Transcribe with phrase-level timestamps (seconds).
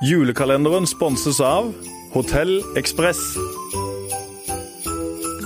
[0.00, 1.74] Julekalenderen sponses av
[2.14, 3.18] Hotell Ekspress.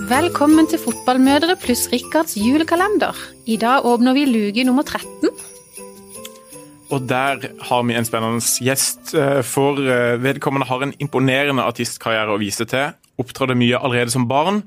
[0.06, 3.18] Velkommen til Fotballmødre pluss Rikards julekalender.
[3.50, 5.32] I dag åpner vi luke nummer 13.
[6.94, 9.16] Og der har vi en spennende gjest.
[9.18, 12.94] eh, For eh, vedkommende har en imponerende artistkarriere å vise til.
[13.18, 14.62] Opptrådte mye allerede som barn.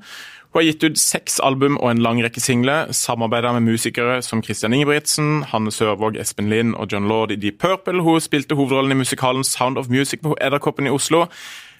[0.48, 2.88] Hun har gitt ut seks album og en lang rekke singler.
[2.96, 7.58] Samarbeida med musikere som Christian Ingebrigtsen, Hanne Sørvåg, Espen Lind og John Lord i Deep
[7.60, 8.00] Purple.
[8.02, 11.26] Hun spilte hovedrollen i musikalen Sound of Music på Edderkoppen i Oslo.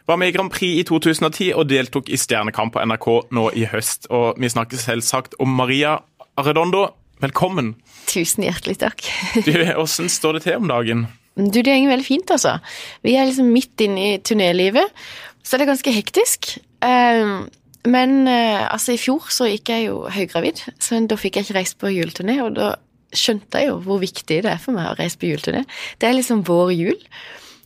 [0.08, 3.64] Var med i Grand Prix i 2010 og deltok i Stjernekamp på NRK nå i
[3.72, 4.10] høst.
[4.12, 5.98] Og vi snakker selvsagt om Maria
[6.36, 6.90] Arredondo.
[7.24, 7.74] Velkommen.
[8.08, 9.04] Tusen hjertelig takk.
[9.48, 11.06] Du, Hvordan står det til om dagen?
[11.38, 12.58] Du, det går veldig fint, altså.
[13.00, 14.92] Vi er liksom midt inne i turnélivet,
[15.40, 16.56] så det er ganske hektisk.
[16.84, 17.38] Eh,
[17.88, 21.56] Men eh, altså, i fjor så gikk jeg jo høygravid, så da fikk jeg ikke
[21.56, 22.74] reist på juleturné, og da
[23.16, 25.62] skjønte jeg jo hvor viktig det er for meg å reise på juleturné.
[26.00, 26.98] Det er liksom vår jul.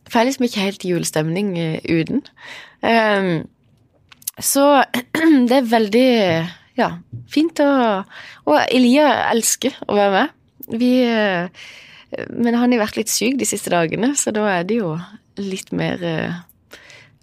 [0.07, 2.23] For jeg er liksom ikke helt julestemning eh, uten.
[2.83, 3.33] Um,
[4.43, 4.65] Så
[5.49, 6.11] det er veldig
[6.79, 6.87] ja,
[7.29, 7.69] fint å
[8.49, 10.33] Og Elia elsker å være med.
[10.81, 11.67] Vi eh,
[12.33, 14.95] Men han har vært litt syk de siste dagene, så da er det jo
[15.41, 16.01] litt mer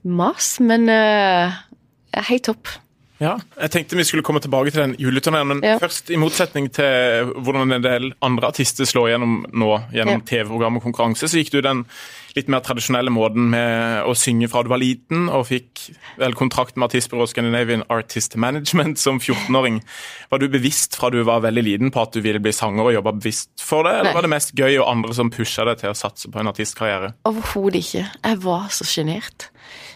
[0.01, 0.55] mas.
[0.65, 1.53] Men uh,
[2.29, 2.71] helt topp.
[3.19, 5.77] Ja, jeg tenkte vi skulle komme tilbake til den juleturneen, men Ja.
[5.77, 10.25] først, i motsetning til hvordan en del andre artister slår gjennom nå, gjennom Ja.
[10.25, 11.85] TV-program og konkurranse, så gikk du den
[12.37, 15.85] litt mer tradisjonelle måten med å synge fra du var liten, og fikk
[16.21, 19.81] vel kontrakt med artistbyrået Scandinavian Artist Management som 14-åring.
[20.31, 22.95] Var du bevisst fra du var veldig liten på at du ville bli sanger og
[22.97, 24.17] jobba bevisst for det, eller Nei.
[24.17, 27.13] var det mest gøy og andre som pusha deg til å satse på en artistkarriere?
[27.29, 28.05] Overhodet ikke.
[28.23, 29.49] Jeg var så sjenert.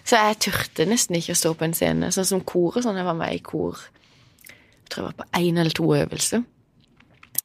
[0.03, 2.11] Så jeg turte nesten ikke å stå på en scene.
[2.13, 2.99] Sånn som kor og sånn.
[2.99, 3.79] Jeg var med i kor
[4.83, 6.43] jeg tror jeg var på én eller to øvelser.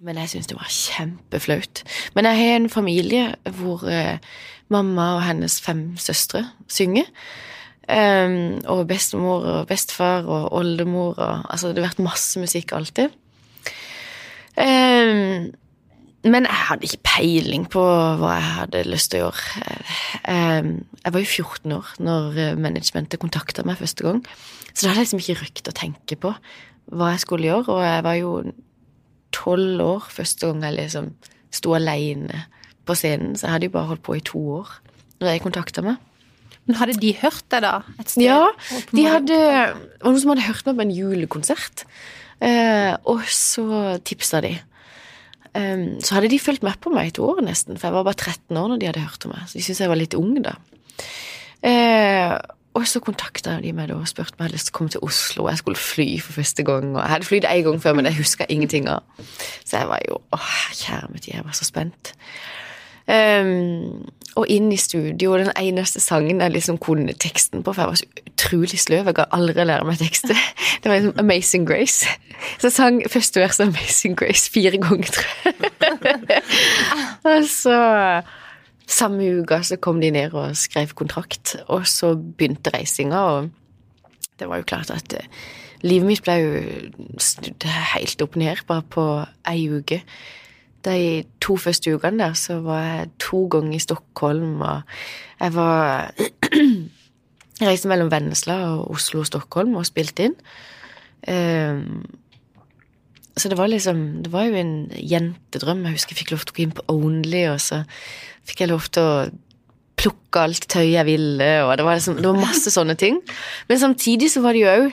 [0.05, 1.83] Men jeg syns det var kjempeflaut.
[2.15, 3.23] Men jeg har en familie
[3.59, 4.19] hvor eh,
[4.73, 7.09] mamma og hennes fem søstre synger.
[7.89, 13.15] Um, og bestemor og bestefar og oldemor og Altså, det har vært masse musikk alltid.
[14.59, 15.49] Um,
[16.29, 19.79] men jeg hadde ikke peiling på hva jeg hadde lyst til å gjøre.
[20.29, 20.73] Um,
[21.05, 24.21] Jeg var jo 14 år når managementet kontakta meg første gang,
[24.75, 26.35] så da hadde jeg liksom ikke røkt å tenke på
[26.93, 28.33] hva jeg skulle gjøre, og jeg var jo
[29.33, 31.11] tolv år første gang jeg liksom
[31.55, 32.45] sto alene
[32.89, 34.77] på scenen, så jeg hadde jo bare holdt på i to år
[35.19, 35.99] når jeg kontakta meg.
[36.69, 37.75] Men hadde de hørt deg da?
[38.21, 38.43] Ja,
[38.93, 39.39] de hadde Det
[40.05, 41.85] var noen som hadde hørt meg på en julekonsert,
[42.45, 44.59] eh, og så tipsa de.
[45.57, 48.05] Um, så hadde de fulgt med på meg i to år nesten, for jeg var
[48.07, 49.49] bare 13 år når de hadde hørt om meg.
[49.49, 50.55] Så de syntes jeg var litt ung da.
[51.67, 52.37] Eh,
[52.79, 54.93] og så kontakta de meg da og spurte om jeg hadde lyst til å komme
[54.95, 55.47] til Oslo.
[55.47, 56.93] og Jeg skulle fly for første gang.
[56.95, 59.03] og Jeg hadde flydd én gang før, men jeg huska ingenting av.
[59.65, 62.13] Så jeg var jo Åh, kjære mitt, jeg var så spent.
[63.09, 64.05] Um,
[64.39, 67.89] og inn i studio, og den eneste sangen jeg liksom kunne teksten på, for jeg
[67.89, 70.37] var så utrolig sløv, jeg kan aldri lære meg tekster.
[70.83, 72.07] Det var liksom Amazing Grace.
[72.59, 76.43] Så jeg sang første vers av Amazing Grace fire ganger, tror jeg.
[77.33, 77.79] og så
[78.89, 83.51] samme uka så kom de ned og skrev kontrakt, og så begynte reisinga, og
[84.39, 85.27] det var jo klart at eh,
[85.83, 86.53] livet mitt ble jo
[87.23, 89.07] snudd helt opp ned bare på
[89.51, 90.05] ei uke.
[90.87, 94.83] De to første ukene der så var jeg to ganger i Stockholm, og
[95.41, 100.37] jeg var Jeg reiste mellom Vennesla og Oslo og Stockholm og spilte inn.
[101.27, 102.07] Um,
[103.39, 105.85] så det var liksom Det var jo en jentedrøm.
[105.87, 107.83] Jeg husker jeg fikk lov til å gå inn på Only, og så
[108.47, 109.29] fikk jeg lov til å
[109.99, 113.19] plukke alt tøyet jeg ville, og det var, liksom, det var masse sånne ting.
[113.67, 114.93] Men samtidig så var det jo òg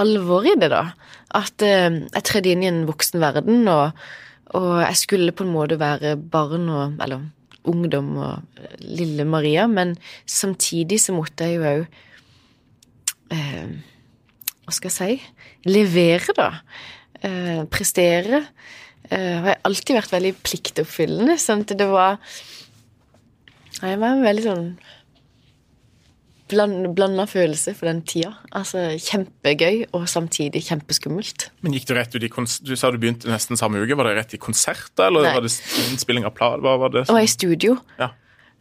[0.00, 0.86] alvor i det, da.
[1.36, 3.92] At eh, jeg tredde inn i en voksen verden, og,
[4.56, 7.26] og jeg skulle på en måte være barn og Eller
[7.68, 11.82] ungdom og eh, lille Maria, men samtidig så måtte jeg jo òg
[13.34, 13.74] eh,
[14.64, 15.48] Hva skal jeg si?
[15.68, 16.48] Levere, da.
[17.20, 18.44] Eh, prestere.
[19.10, 21.36] Eh, og jeg har alltid vært veldig pliktoppfyllende.
[21.40, 22.18] Sånn at det var
[23.82, 24.68] Jeg var veldig sånn
[26.48, 28.32] blanda følelse for den tida.
[28.56, 31.48] Altså kjempegøy og samtidig kjempeskummelt.
[31.64, 32.30] Men gikk Du rett ut i
[32.64, 33.96] Du sa du begynte nesten samme uke.
[33.98, 35.34] Var det rett i konserter, eller Nei.
[35.36, 35.52] var det
[35.88, 36.62] innspilling av plate?
[36.64, 37.06] Hva var det?
[37.08, 37.78] Og var i studio.
[38.00, 38.12] Ja.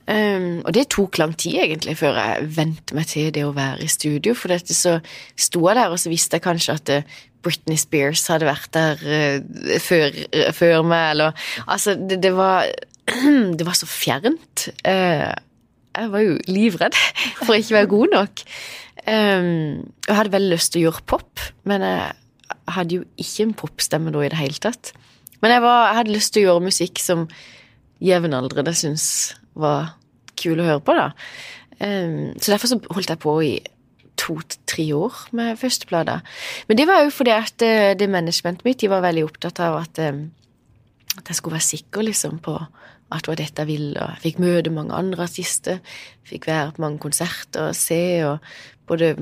[0.07, 3.83] Um, og det tok lang tid, egentlig, før jeg vente meg til det å være
[3.83, 4.35] i studio.
[4.39, 4.99] For dette så
[5.35, 9.03] sto jeg der, og så visste jeg kanskje at eh, Britney Spears hadde vært der
[9.03, 12.71] uh, før, uh, før meg, eller Altså, det, det var
[13.57, 14.69] Det var så fjernt.
[14.83, 15.31] Eh,
[15.97, 16.97] jeg var jo livredd
[17.41, 18.45] for å ikke være god nok.
[19.07, 23.45] Um, og jeg hadde veldig lyst til å gjøre pop, men jeg hadde jo ikke
[23.45, 24.91] en popstemme da i det hele tatt.
[25.41, 27.25] Men jeg, var, jeg hadde lyst til å gjøre musikk som
[28.03, 29.95] jevnaldrende syntes var
[30.37, 31.11] kul å høre på, da.
[31.77, 33.53] Um, så derfor så holdt jeg på i
[34.17, 36.19] to-tre år med førsteplata.
[36.67, 39.77] Men det var jo fordi at det, det managementet mitt de var veldig opptatt av
[39.83, 40.25] at, um,
[41.15, 42.57] at jeg skulle være sikker liksom på
[43.07, 45.79] at det var dette jeg ville, og jeg fikk møte mange andre artister.
[46.27, 48.43] Fikk være på mange konserter og se, og
[48.89, 49.13] både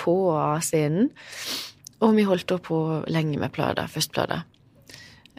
[0.00, 1.10] på og av scenen.
[2.04, 2.80] Og vi holdt på
[3.12, 4.42] lenge med plata, førsteplata.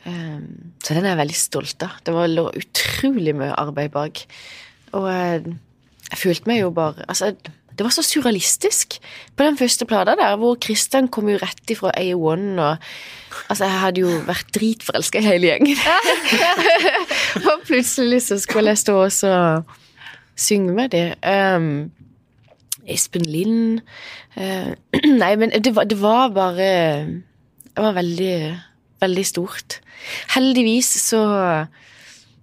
[0.06, 1.98] Um, så den er jeg veldig stolt av.
[2.06, 4.22] Det lå utrolig mye arbeid bak.
[4.94, 5.56] Og jeg,
[6.12, 7.34] jeg følte meg jo bare Altså,
[7.78, 8.98] det var så surrealistisk
[9.36, 12.78] på den første plata der, hvor Kristian kom jo rett ifra A1 og
[13.50, 15.80] Altså, jeg hadde jo vært dritforelska i hele gjengen.
[17.52, 19.74] og plutselig så skulle jeg stå og
[20.40, 21.18] synge med det.
[21.20, 21.92] Um,
[22.88, 23.82] Espen Lind
[24.38, 24.72] uh,
[25.22, 26.70] Nei, men det var, det var bare
[27.76, 28.38] Det var veldig,
[29.04, 29.80] veldig stort.
[30.36, 31.68] Heldigvis så har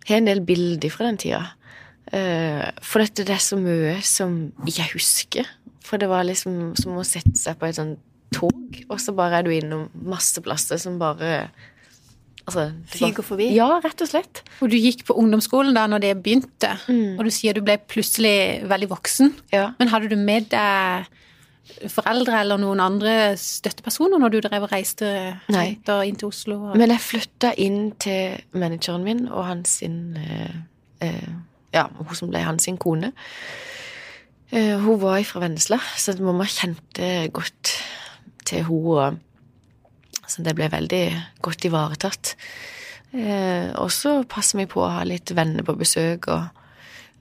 [0.08, 1.44] jeg en del bilder fra den tida.
[2.12, 5.50] Uh, for dette det er så mye som ikke jeg husker.
[5.82, 8.00] For det var liksom som å sette seg på et sånt
[8.32, 11.50] tog, og så bare er du innom masse plasser som bare
[12.46, 13.50] altså, Fyker forbi?
[13.56, 14.40] Ja, rett og slett.
[14.64, 17.18] Og du gikk på ungdomsskolen da når det begynte, Mm.
[17.18, 19.34] og du sier du ble plutselig veldig voksen.
[19.52, 19.72] Ja.
[19.78, 21.10] Men hadde du med deg
[21.92, 25.06] foreldre eller noen andre støttepersoner når du drev og reiste
[25.52, 25.78] Nei.
[25.88, 26.58] og inn til Oslo?
[26.70, 26.76] Og...
[26.76, 30.56] Men jeg flytta inn til manageren min og hans sin eh,
[31.06, 31.32] eh,
[31.72, 33.12] Ja, hun som ble hans kone.
[34.52, 37.76] Eh, hun var fra Vennesla, så mamma kjente godt
[38.44, 39.20] til hun,
[40.26, 41.06] Så det ble veldig
[41.42, 42.36] godt ivaretatt.
[43.12, 46.62] Eh, og så passer vi på å ha litt venner på besøk og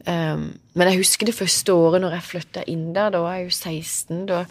[0.07, 3.51] Um, Men jeg husker det første året når jeg flytta inn der, da var jeg
[3.51, 4.25] jo 16.
[4.25, 4.45] Da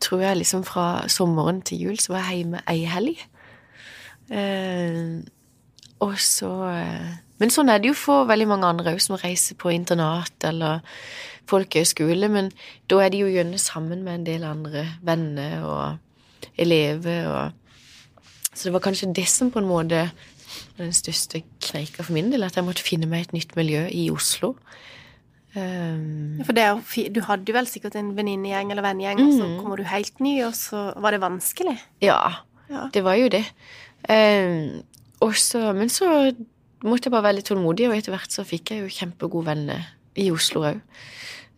[0.00, 3.24] tror jeg liksom fra sommeren til jul så var jeg hjemme ei helg.
[4.30, 5.20] Eh,
[6.02, 7.12] og så eh,
[7.42, 10.82] Men sånn er det jo for veldig mange andre òg, som reiser på internat eller
[11.50, 12.28] folkehøyskole.
[12.30, 12.52] Men
[12.90, 17.58] da er de jo gjerne sammen med en del andre venner og elever og
[18.54, 20.04] Så det var kanskje det som på en måte
[20.76, 23.86] var den største kneika for min del, at jeg måtte finne meg et nytt miljø
[23.88, 24.50] i Oslo.
[25.56, 29.48] Um, For det, er du hadde jo vel sikkert en venninnegjeng eller vennegjeng, og så
[29.60, 31.78] kommer du helt ny, og så var det vanskelig.
[32.04, 32.20] Ja,
[32.70, 32.86] Ja.
[32.92, 33.44] det var jo det.
[34.08, 34.82] Um,
[35.30, 36.34] så- men så
[36.82, 39.86] måtte jeg bare være litt tålmodig, og etter hvert så fikk jeg jo kjempegode venner
[40.16, 40.80] i Oslo òg.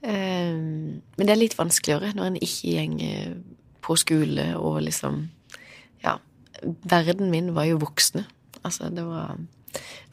[0.04, 3.34] Um, men det er litt vanskeligere når en ikke går
[3.80, 5.30] på skole og liksom
[6.04, 6.18] Ja,
[6.84, 8.26] verden min var jo voksne.
[8.64, 9.38] Altså, det var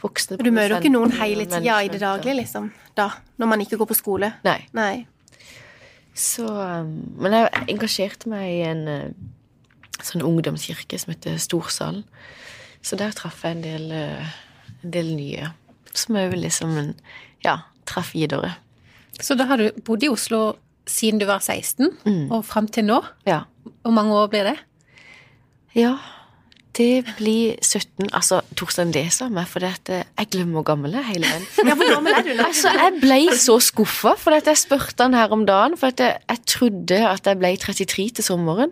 [0.01, 3.59] voksne du møter jo ikke noen hele tida i det daglige, liksom, da, når man
[3.61, 4.33] ikke går på skole.
[4.43, 4.65] Nei.
[4.73, 5.05] Nei.
[6.15, 9.11] Så, um, men jeg engasjerte meg i en uh,
[10.01, 12.03] sånn ungdomskirke som heter Storsalen.
[12.81, 14.31] Så der traff jeg en del, uh,
[14.83, 15.51] en del nye,
[15.93, 16.93] som òg liksom en,
[17.45, 18.55] ja, traff videre.
[19.21, 20.55] Så da har du bodd i Oslo
[20.89, 22.31] siden du var 16, Mm.
[22.33, 23.01] og fram til nå?
[23.27, 23.43] Ja.
[23.83, 24.57] Hvor mange år blir det?
[25.77, 25.97] ja.
[26.73, 31.27] Det blir 17 Altså, Torstein leser meg, for uh, jeg glemmer hvor gammel er hele
[31.27, 31.43] veien.
[31.67, 32.45] Ja, hvor gammel er du nå?
[32.47, 36.39] Altså, jeg ble så skuffa, for jeg spurte han her om dagen, for jeg, jeg
[36.47, 38.71] trodde at jeg ble 33 til sommeren.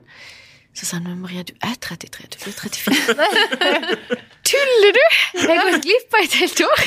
[0.78, 2.96] Så sa han men Maria, du er 33, du blir 34.
[4.50, 5.04] Tuller du?!
[5.40, 6.84] Jeg har gått glipp av et helt år.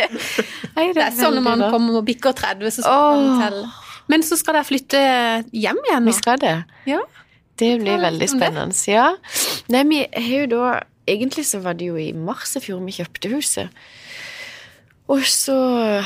[0.76, 3.66] Nei, Det er sånn når man kommer og bikker 30, så skal man telle.
[4.12, 5.02] Men så skal dere flytte
[5.54, 6.10] hjem igjen nå?
[6.10, 6.56] Vi skal det.
[6.90, 7.00] Ja.
[7.56, 8.32] Det blir veldig det.
[8.34, 8.76] spennende.
[8.90, 9.06] Ja.
[9.72, 10.72] Nei, vi har jo da
[11.04, 13.82] Egentlig så var det jo i mars i fjor vi kjøpte huset.
[15.12, 15.52] Og så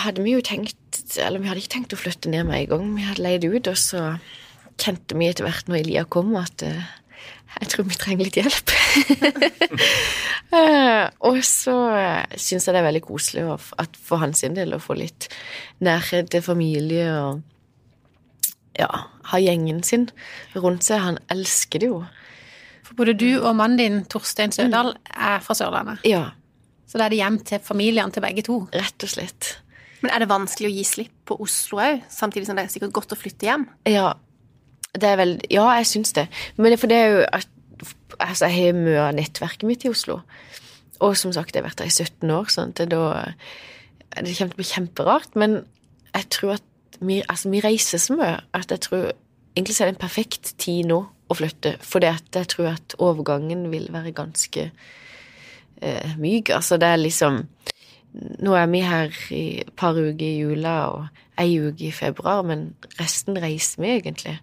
[0.03, 0.75] hadde vi jo tenkt
[1.23, 2.89] Eller vi hadde ikke tenkt å flytte ned med en gang.
[2.97, 4.03] Vi hadde leid ut, og så
[4.79, 6.89] kjente vi etter hvert når Elia kom, at uh,
[7.59, 8.73] jeg tror vi trenger litt hjelp.
[10.55, 14.57] uh, og så uh, syns jeg det er veldig koselig å, at for hans sin
[14.59, 15.31] del å få litt
[15.85, 17.43] nærhet til familie og
[18.79, 18.89] ja,
[19.33, 20.09] ha gjengen sin
[20.55, 21.03] rundt seg.
[21.03, 22.03] Han elsker det jo.
[22.87, 26.05] For både du og mannen din, Torstein Sødal, er fra Sørlandet.
[26.09, 26.31] Ja,
[26.89, 28.63] Så da er det hjem til familiene til begge to.
[28.73, 29.59] rett og slett.
[30.01, 32.95] Men er det vanskelig å gi slipp på Oslo òg, samtidig som det er sikkert
[32.97, 33.67] godt å flytte hjem?
[33.91, 34.15] Ja,
[34.95, 36.29] det er vel Ja, jeg syns det.
[36.57, 37.49] Men for det er jo at
[38.19, 40.17] Altså, jeg har mye av nettverket mitt i Oslo.
[41.05, 43.35] Og som sagt, jeg har vært der i 17 år, sånn at da
[44.17, 45.61] Det kommer til å bli kjemperart, men
[46.17, 49.13] jeg tror at vi, altså, vi reiser så mye at jeg tror
[49.55, 53.65] Egentlig så er det en perfekt tid nå å flytte, for jeg tror at overgangen
[53.73, 54.69] vil være ganske
[55.83, 56.53] eh, myk.
[56.55, 57.41] Altså, det er liksom
[58.15, 61.07] Nå er vi her i et par uker i jula og
[61.39, 64.39] ei uke i februar, men resten reiser vi egentlig.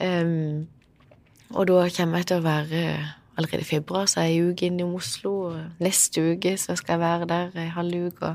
[0.00, 0.66] Um,
[1.50, 2.82] og da kommer jeg til å være
[3.38, 6.96] Allerede i februar så er jeg en uke innom Oslo, og neste uke så skal
[6.96, 8.32] jeg være der ei halv uke.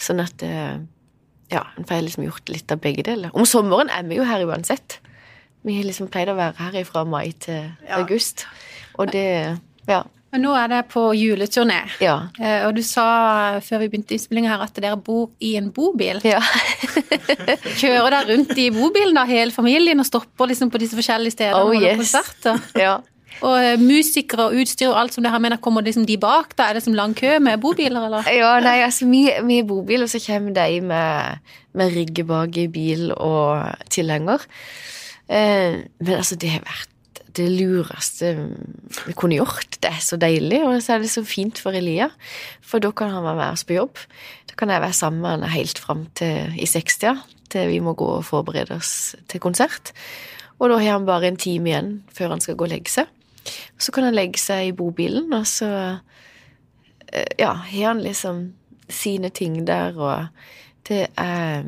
[0.00, 0.78] Sånn at eh,
[1.52, 3.34] ja, en får liksom gjort litt av begge deler.
[3.36, 4.96] Om sommeren er vi jo her uansett.
[5.60, 7.98] Vi har liksom pleid å være her fra mai til Ja.
[8.00, 8.46] august.
[8.96, 10.02] Og det Ja.
[10.34, 11.76] Men nå er det på juleturné.
[12.02, 12.16] Ja.
[12.42, 16.18] Eh, Og du sa før vi begynte innspillinga her at dere bor i en bobil.
[16.26, 16.40] ja.
[17.80, 21.60] Kjører dere rundt i bobilen da, hele familien, og stopper liksom på disse forskjellige stedene
[21.62, 22.00] Oh, yes.
[22.02, 22.58] konserter?
[22.78, 22.96] ja.
[23.44, 26.52] Og eh, musikere og utstyr og alt som det her mener, kommer liksom de bak?
[26.58, 26.68] da?
[26.70, 28.28] Er det som lang kø med bobiler, eller?
[28.30, 31.40] Ja, nei, altså vi, vi er bobil, og så kommer de med,
[31.74, 34.42] med rygge bak i bil og tilhenger.
[35.28, 36.90] Eh, men altså, det har vært
[37.34, 38.28] det lureste
[39.08, 39.73] vi kunne gjort.
[39.94, 42.08] Er så deilig, og så er det så fint for Elia.
[42.64, 44.00] For da kan han være med oss på jobb.
[44.50, 47.14] Da kan jeg være sammen med han helt fram til i 60-tida,
[47.52, 49.92] til vi må gå og forberede oss til konsert.
[50.58, 53.10] Og da har han bare en time igjen før han skal gå og legge seg.
[53.78, 55.70] Så kan han legge seg i bobilen, og så
[57.12, 58.46] eh, ja, har han liksom
[58.88, 60.26] sine ting der, og
[60.88, 61.64] det er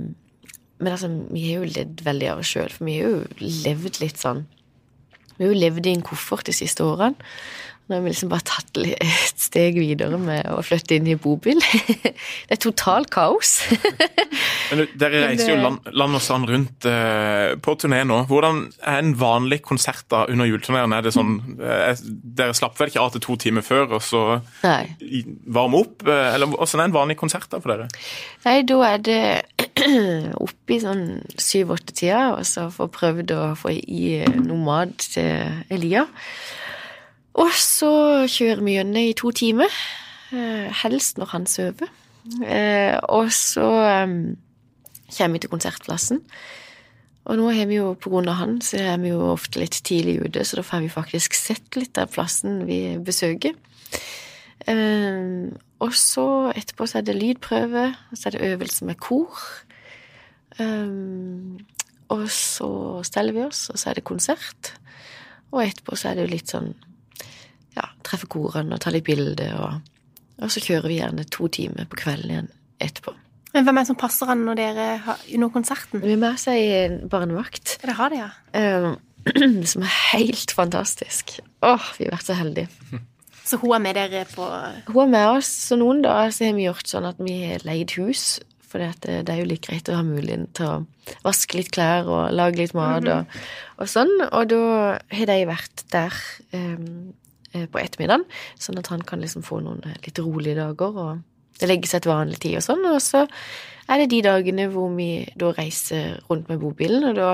[0.78, 4.00] Men altså, vi har jo ledd veldig av oss sjøl, for vi har jo levd
[4.02, 4.42] litt sånn
[5.38, 7.16] Vi har jo levd i en koffert de siste årene.
[7.86, 11.60] Nå har vi liksom bare tatt et steg videre med å flytte inn i bobil.
[12.48, 13.60] Det er totalt kaos.
[14.72, 18.24] Men Dere reiser jo land, land og strand rundt eh, på turné nå.
[18.26, 20.96] Hvordan er en vanlig konsert da under juleturneen?
[20.98, 24.24] Er det sånn, eh, Dere slapper vel ikke av til to timer før og så
[24.66, 25.22] Nei.
[25.46, 26.02] varme opp?
[26.10, 27.86] eh, Eller hvordan er en vanlig konsert da for dere?
[28.48, 29.20] Nei, da er det
[30.48, 31.06] oppe i sånn
[31.38, 36.08] syv-åtte-tida, og så få prøvd å få i noe mat til Elia.
[37.36, 37.90] Og så
[38.32, 39.72] kjører vi gjennom i to timer,
[40.32, 41.90] eh, helst når han sover.
[42.42, 44.06] Eh, Og så eh,
[45.16, 46.22] kommer vi til konsertplassen.
[47.26, 49.82] Og nå har vi jo, på grunn av han, så er vi jo ofte litt
[49.82, 53.54] tidlig ute, så da får vi faktisk sett litt av plassen vi besøker.
[54.66, 55.50] Eh,
[55.82, 59.34] og så etterpå så er det lydprøve, og så er det øvelse med kor.
[62.08, 62.68] Og så
[63.04, 64.72] steller vi oss, og så er det konsert.
[65.52, 66.72] Og etterpå så er det jo litt sånn
[67.76, 70.10] ja, treffe korene og ta litt bilder, og,
[70.42, 72.52] og så kjører vi gjerne to timer på kvelden igjen
[72.82, 73.14] etterpå.
[73.56, 76.02] Men hvem er det som passer an når dere har under konserten?
[76.02, 77.78] Vi er med oss ei barnevakt.
[77.80, 78.30] Det har de, ja.
[79.26, 81.32] Um, som er helt fantastisk.
[81.66, 82.68] Åh, vi har vært så heldige.
[83.46, 84.42] Så hun er med dere på
[84.88, 87.62] Hun er med oss, så noen dager så har vi gjort sånn at vi har
[87.66, 88.40] leid hus.
[88.66, 92.10] For det, det er jo litt greit å ha muligheten til å vaske litt klær
[92.10, 93.36] og lage litt mat og,
[93.78, 94.10] og sånn.
[94.26, 94.62] Og da
[95.14, 96.18] har de vært der
[96.50, 97.14] um,
[97.72, 98.24] på ettermiddagen,
[98.62, 101.00] sånn at han kan liksom få noen eh, litt rolige dager.
[101.06, 101.24] og
[101.56, 103.22] det legger seg til vanlig tid og sånn, og så
[103.88, 105.08] er det de dagene hvor vi
[105.40, 107.30] da reiser rundt med bobilen, og da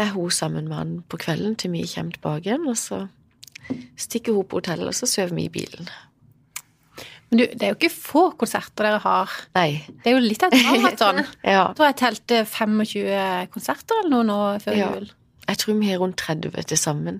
[0.00, 3.02] er hun sammen med han på kvelden til vi kommer tilbake igjen, og så
[4.00, 5.90] stikker hun på hotellet, og så sover vi i bilen.
[7.30, 9.30] Men du, det er jo ikke få konserter dere har.
[9.56, 9.82] Nei.
[10.04, 11.22] Det er jo litt av et maraton.
[11.54, 11.62] Ja.
[11.76, 14.90] Da har jeg telt eh, 25 konserter eller noe nå før Ja.
[14.96, 15.08] jul.
[15.44, 17.18] Jeg tror vi har rundt 30 til sammen.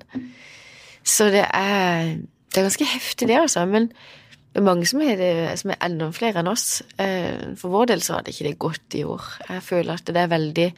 [1.04, 2.14] Så det er,
[2.50, 3.64] det er ganske heftig, det, altså.
[3.68, 5.30] Men det er mange som er, det,
[5.60, 6.82] som er enda flere enn oss.
[7.02, 9.24] Eh, For vår del så hadde ikke det gått i år.
[9.50, 10.68] Jeg føler at det er veldig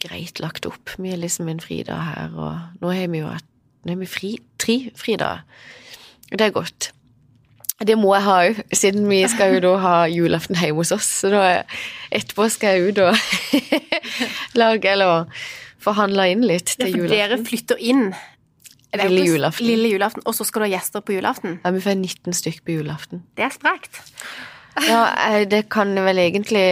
[0.00, 0.94] greit lagt opp.
[0.98, 3.46] Vi er liksom en fridag her, og nå har vi jo hatt
[3.80, 4.30] nå har vi fri,
[4.60, 5.44] tre fridager.
[6.28, 6.90] Det er godt.
[7.80, 11.06] Det må jeg ha òg, siden vi skal jo da ha julaften hjemme hos oss.
[11.22, 11.62] Så da
[12.12, 13.16] etterpå skal jeg ut og
[14.60, 15.30] lage eller
[15.80, 18.10] forhandle inn litt Ja, til for dere flytter inn
[18.98, 19.66] Lille julaften.
[19.66, 21.60] Lille julaften, og så skal du ha gjester på julaften.
[21.64, 23.22] Ja, vi får 19 stykk på julaften.
[23.38, 24.00] Det er sprekt.
[24.88, 26.66] Ja, eh, det kan vel egentlig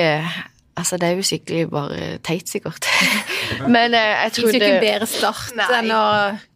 [0.78, 2.86] Altså, det er jo sikkert bare teit, sikkert.
[3.74, 5.66] Men jeg jeg Det tror er jo ikke en bedre start Nei.
[5.78, 6.02] enn å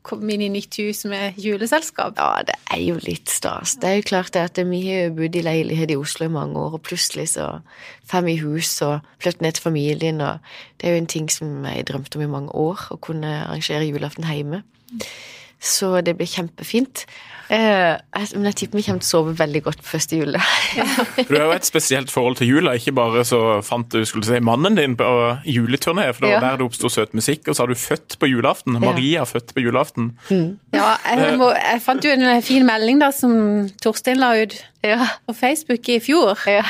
[0.07, 2.15] komme inn i nytt hus med juleselskap.
[2.21, 3.75] Ja, det er jo litt stas.
[3.83, 6.33] Det er jo klart det at vi har jo bodd i leilighet i Oslo i
[6.39, 7.49] mange år, og plutselig så
[8.13, 10.39] får vi hus og flytter ned til familien, og
[10.79, 13.91] det er jo en ting som jeg drømte om i mange år, å kunne arrangere
[13.91, 14.63] julaften hjemme.
[15.63, 17.07] Så det blir kjempefint.
[17.53, 20.39] Eh, jeg- men jeg tipper vi kommer til å sove veldig godt på første jul.
[21.15, 22.73] For Du har jo et spesielt forhold til jula.
[22.79, 25.05] Ikke bare så fant du skulle si, mannen din på
[25.45, 26.41] juleturné, for det var Ja.
[26.41, 28.81] der det oppsto søt musikk, og så har du født på julaften.
[28.81, 30.15] Maria født på julaften.
[30.73, 34.97] Ja, jeg, må, jeg fant jo en fin melding da som Torstein la ut Ja.
[35.29, 36.35] på Facebook i fjor.
[36.49, 36.63] ja.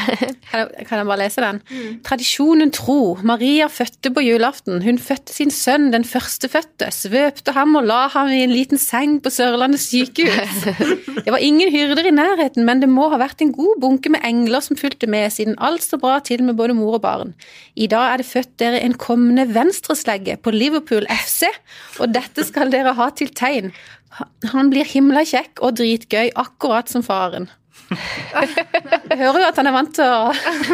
[0.51, 1.63] Kan jeg, kan jeg bare lese den?
[2.05, 4.83] Tradisjonen tro, Maria fødte på julaften.
[4.85, 9.21] Hun fødte sin sønn, den førstefødte, svøpte ham og la ham i en liten seng
[9.25, 10.67] på Sørlandet sykehus.
[11.25, 14.25] Det var ingen hyrder i nærheten, men det må ha vært en god bunke med
[14.27, 17.33] engler som fulgte med, siden alt står bra til med både mor og barn.
[17.79, 21.47] I dag er det født dere en kommende venstreslegge på Liverpool FC,
[22.01, 23.73] og dette skal dere ha til tegn.
[24.53, 27.49] Han blir himla kjekk og dritgøy, akkurat som faren.
[27.93, 30.33] Jeg hører jo at han er vant til å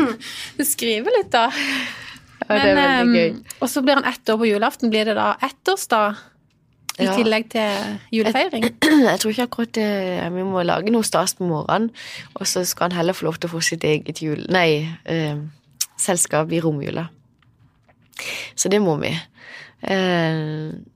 [0.73, 1.49] skrive litt, da.
[2.49, 3.31] Ja, det er veldig gøy.
[3.31, 4.91] ehm, og så blir han ett år på julaften.
[4.93, 6.21] Blir det da ettårsdag
[6.99, 7.15] i Ja.
[7.15, 8.65] tillegg til julefeiring?
[8.83, 11.91] Jeg tror ikke akkurat det Vi må lage noe stas på morgenen,
[12.35, 14.45] og så skal han heller få lov til å få sitt eget jul...
[14.51, 15.37] Nei, eh,
[15.99, 17.09] selskap i romjula.
[18.59, 19.13] Så det må vi.
[19.79, 20.39] Eh,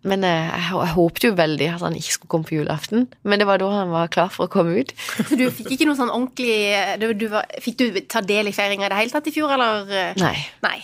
[0.03, 3.39] men jeg, jeg, jeg håpet jo veldig at han ikke skulle komme på julaften, men
[3.39, 4.91] det var da han var klar for å komme ut.
[5.29, 8.55] Så du fikk ikke noe sånn ordentlig du, du var, Fikk du ta del i
[8.57, 9.87] feiringa i det hele tatt i fjor, eller?
[10.19, 10.35] Nei.
[10.67, 10.77] Nei.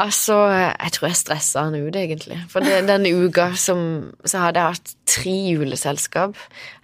[0.00, 2.40] Altså, jeg tror jeg stressa han ut, egentlig.
[2.52, 3.84] For det, denne uka som,
[4.24, 6.38] så hadde jeg hatt tre juleselskap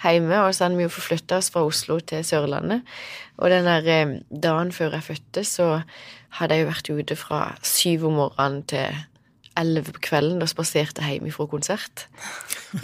[0.05, 2.85] hjemme, og så hadde vi jo forflytta oss fra Oslo til Sørlandet.
[3.41, 5.71] Og den der eh, dagen før jeg fødte, så
[6.37, 8.99] hadde jeg jo vært ute fra syv om morgenen til
[9.61, 12.07] elleve på kvelden og spaserte hjem fra konsert.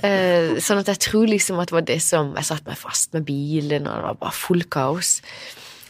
[0.02, 3.12] Eh, sånn at jeg tror liksom at det var det som Jeg satte meg fast
[3.14, 5.20] med bilen, og det var bare full kaos.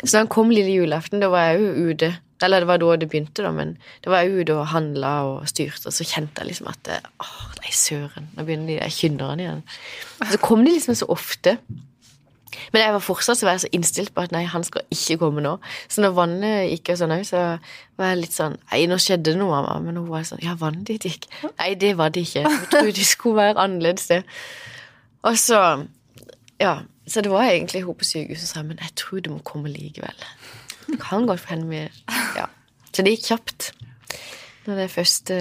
[0.02, 2.12] Så da han kom lille julaften, da var jeg jo ute.
[2.44, 5.48] Eller det var da det begynte, da, men da var jeg ute og handla og
[5.48, 6.90] styrte, og så kjente jeg liksom at
[7.24, 9.62] Åh, nei, søren, nå begynner de der kynnerne igjen.
[10.20, 11.56] Så kom de liksom så ofte.
[12.72, 15.18] Men jeg var fortsatt så var jeg så innstilt på at nei, han skal ikke
[15.22, 15.56] komme nå.
[15.92, 17.42] Så når vannet gikk og sånn òg, så
[18.00, 19.78] var jeg litt sånn Nei, nå skjedde det noe, mamma.
[19.84, 21.28] Men hun var sånn Ja, vannet ditt gikk.
[21.58, 22.44] Nei, det var det ikke.
[22.46, 24.22] Jeg trodde det skulle være annerledes, det.
[25.26, 25.62] Og så
[26.62, 26.78] Ja.
[27.06, 29.70] Så det var egentlig hun på sykehuset som sa men jeg tror du må komme
[29.70, 30.24] likevel.
[30.88, 31.84] Det kan godt hende vi
[32.34, 32.48] Ja.
[32.92, 33.70] Så det gikk kjapt
[34.66, 35.36] når det første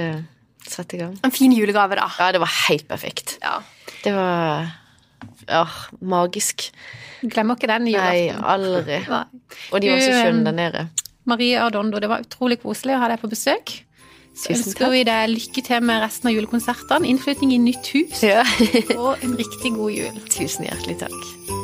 [0.67, 1.15] satte i gang.
[1.25, 2.05] En fin julegave, da.
[2.19, 3.37] Ja, det var helt perfekt.
[3.41, 3.59] Ja.
[4.03, 4.67] Det var
[5.47, 5.63] ja,
[6.01, 6.69] magisk.
[7.21, 9.01] Glemmer ikke den Nei, aldri.
[9.15, 9.25] Nei.
[9.71, 10.85] Og de var så skjønne um, der nede.
[11.25, 13.79] Marie Ardondo, det var utrolig koselig å ha deg på besøk.
[14.35, 18.25] Så Tusen ønsker vi deg lykke til med resten av julekonsertene, innflytting i nytt hus
[18.25, 18.43] Ja.
[18.99, 20.25] og en riktig god jul.
[20.27, 21.63] Tusen hjertelig takk.